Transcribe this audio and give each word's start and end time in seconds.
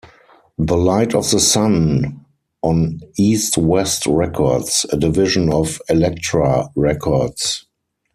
The 0.57 0.77
Light 0.77 1.13
of 1.13 1.29
the 1.29 1.39
Sun, 1.39 2.25
on 2.63 3.01
East 3.19 3.55
West 3.59 4.07
Records, 4.07 4.83
a 4.91 4.97
division 4.97 5.53
of 5.53 5.79
Elektra 5.91 6.69
Records. 6.75 7.67